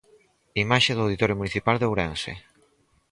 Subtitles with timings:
[0.63, 2.31] Imaxe do Auditorio Municipal de Ourense.